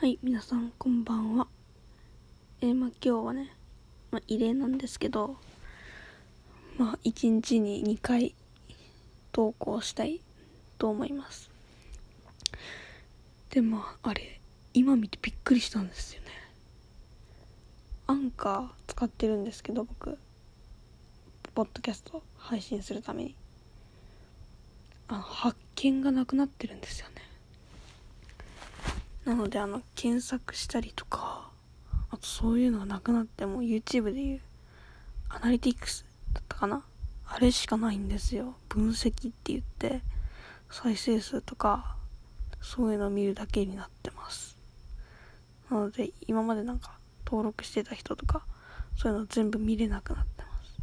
[0.00, 1.46] はい、皆さんこんばんは。
[2.62, 3.52] えー、まあ今日はね、
[4.10, 5.36] まあ異例なんですけど、
[6.78, 8.34] まあ1日に2回
[9.30, 10.22] 投稿したい
[10.78, 11.50] と思います。
[13.50, 14.40] で、まああれ、
[14.72, 16.28] 今見てびっくりしたんですよね。
[18.06, 20.16] アンカー使ってるんですけど、僕、
[21.54, 23.34] ポッドキャスト配信するために。
[25.08, 27.29] あの、発見がなくなってるんですよね。
[29.24, 31.50] なのであの検索したりとか
[32.10, 34.40] あとそういうのがなくなっても YouTube でいう
[35.28, 36.82] アナリティクスだったかな？
[37.26, 38.54] あれしかないんですよ。
[38.68, 40.00] 分析って言って
[40.70, 41.96] 再生数とか
[42.60, 44.56] そういうのを見るだけになってます。
[45.70, 48.42] なので今までなんか登録してた人とか
[48.96, 50.80] そういうの全部見れなくなってます。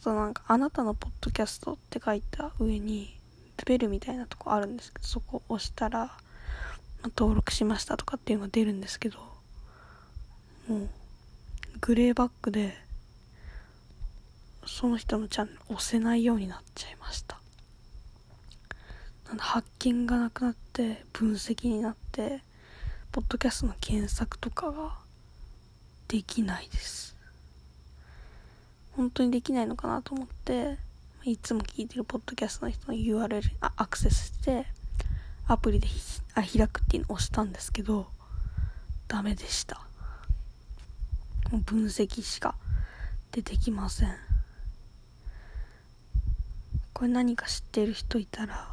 [0.00, 3.16] あとなんかあなたのポッドキャストって書いた上に
[3.64, 6.14] ベルみたいなとこあるんですけどそこ押したら
[7.10, 9.18] 登録しましたとかっていうのが出るんですけど
[10.68, 10.88] もう
[11.80, 12.76] グレーバックで
[14.66, 17.38] その人のチャンネル押せないようになっちゃいました。
[19.26, 22.42] なんで発見がなくなって分析になって
[23.12, 24.96] ポッドキャストの検索とかが
[26.08, 27.14] できないです。
[28.92, 30.78] 本当にできないのかなと思って
[31.24, 34.66] いつも聞いてるポッドキャストの人の URL あアクセスして
[35.46, 35.88] アプリで
[36.34, 38.08] あ開くっていうのを押したんですけど
[39.08, 39.80] ダメでした。
[41.50, 42.56] もう分析しか
[43.32, 44.16] 出てきません。
[46.92, 48.68] これ何か知ってる人いたら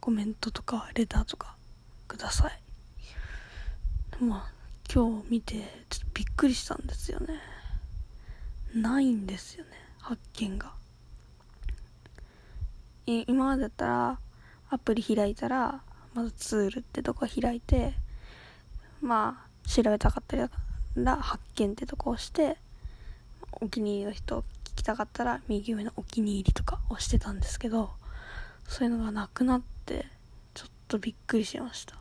[0.00, 1.56] コメントとかレターとか
[2.06, 2.62] ください。
[4.22, 4.52] まあ
[4.92, 7.40] 今日見てちょっとびっくりしたんですよね。
[8.74, 10.72] ないんですよね発見が。
[13.06, 14.18] 今までだったら
[14.70, 15.82] アプリ開いたら
[16.14, 17.94] まずツールってとこ開いて
[19.02, 20.56] まあ調べたかったりだか
[20.96, 22.56] ら発見ってとこ押して
[23.60, 27.90] お気に入りの人を聞きたかったら右上のお気に入りとか押してたんですけど
[28.68, 30.06] そういうのがなくなって
[30.54, 31.96] ちょっとびっくりしました。
[31.96, 32.00] こ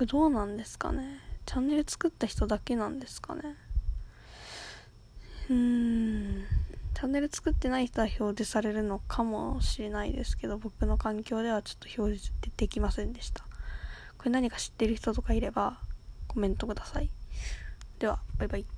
[0.00, 1.20] れどうなんですかね？
[1.46, 3.56] チャンネル作った人だけなんですかね？
[5.48, 5.85] うん。
[6.96, 13.44] チャンネル作ってない人は表示されるのかもしれないですけど僕の環境ではちょっと表示できませんでした。
[14.16, 15.78] これ何か知ってる人とかいれば
[16.26, 17.10] コメントください。
[17.98, 18.75] ではバイバイ。